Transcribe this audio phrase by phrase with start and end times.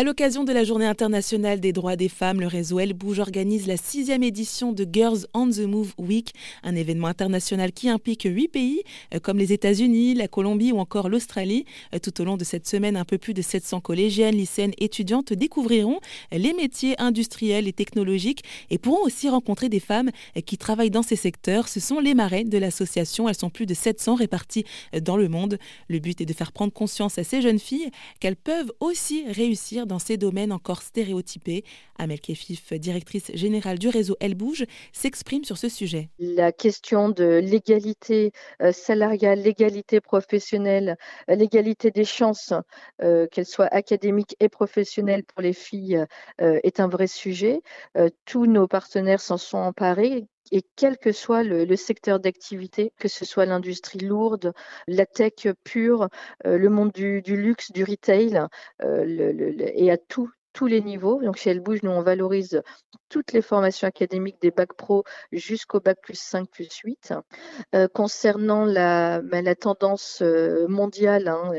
[0.00, 3.66] À l'occasion de la Journée internationale des droits des femmes, le réseau Elle Bouge organise
[3.66, 8.48] la sixième édition de Girls on the Move Week, un événement international qui implique huit
[8.48, 8.80] pays,
[9.14, 11.66] euh, comme les États-Unis, la Colombie ou encore l'Australie.
[11.94, 15.34] Euh, tout au long de cette semaine, un peu plus de 700 collégiennes, lycéennes, étudiantes
[15.34, 16.00] découvriront
[16.32, 21.02] les métiers industriels et technologiques et pourront aussi rencontrer des femmes euh, qui travaillent dans
[21.02, 21.68] ces secteurs.
[21.68, 23.28] Ce sont les marraines de l'association.
[23.28, 24.64] Elles sont plus de 700 réparties
[24.98, 25.58] dans le monde.
[25.88, 29.86] Le but est de faire prendre conscience à ces jeunes filles qu'elles peuvent aussi réussir
[29.90, 31.64] dans ces domaines encore stéréotypés.
[31.98, 36.08] Amel Kefif, directrice générale du réseau Elle Bouge, s'exprime sur ce sujet.
[36.20, 38.30] La question de l'égalité
[38.62, 40.96] euh, salariale, l'égalité professionnelle,
[41.28, 42.54] euh, l'égalité des chances,
[43.02, 46.04] euh, qu'elles soient académiques et professionnelles pour les filles,
[46.38, 47.60] est un vrai sujet.
[48.24, 53.24] tous nos partenaires s'en sont emparés, et quel que soit le, secteur d'activité, que ce
[53.24, 54.52] soit l'industrie lourde,
[54.86, 56.08] la tech pure,
[56.46, 58.40] euh, le monde du, luxe, du retail,
[58.82, 60.30] euh, et à tous
[60.66, 61.22] les niveaux.
[61.22, 62.62] Donc chez Elle Bouge, nous, on valorise
[63.08, 67.14] toutes les formations académiques des bacs pro jusqu'au bac plus 5 plus 8.
[67.74, 70.22] Euh, concernant la, la tendance
[70.68, 71.52] mondiale, hein,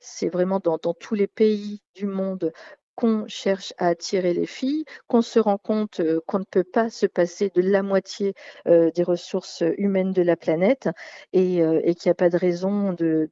[0.00, 2.52] c'est vraiment dans, tous les pays du monde
[2.96, 6.90] qu'on cherche à attirer les filles, qu'on se rend compte euh, qu'on ne peut pas
[6.90, 8.34] se passer de la moitié
[8.66, 10.88] euh, des ressources humaines de la planète
[11.32, 13.28] et, euh, qu'il n'y a pas de raison de,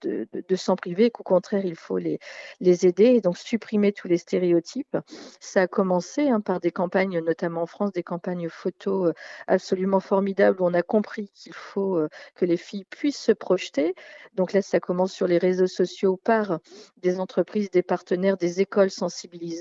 [0.56, 2.19] s'en priver, qu'au contraire, il faut les,
[2.60, 4.96] les aider et donc supprimer tous les stéréotypes.
[5.41, 9.12] Ça a commencé hein, par des campagnes, notamment en France, des campagnes photos
[9.47, 12.00] absolument formidables où on a compris qu'il faut
[12.34, 13.94] que les filles puissent se projeter.
[14.34, 16.58] Donc là, ça commence sur les réseaux sociaux par
[16.98, 19.52] des entreprises, des partenaires, des écoles sensibilisées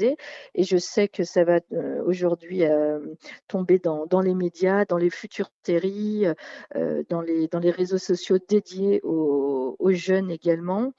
[0.56, 3.00] et je sais que ça va euh, aujourd'hui euh,
[3.48, 6.26] tomber dans, les médias, dans les futures séries,
[6.76, 10.94] euh, dans les réseaux sociaux dédiés aux jeunes également.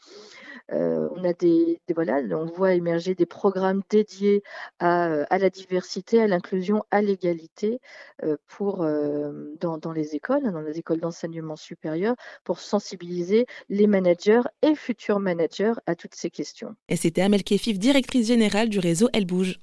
[0.72, 4.42] Euh, on a des, voilà, on voit émerger des programmes dédiés
[4.78, 7.80] à, la diversité, à l'inclusion, à l'égalité
[8.22, 14.74] euh, euh, dans, les écoles, dans les écoles d'enseignement supérieur, pour sensibiliser les managers et
[14.74, 16.74] futurs managers à toutes ces questions.
[16.88, 19.58] Et c'était Amel Kefif, directrice générale du réseau Elle Bouge.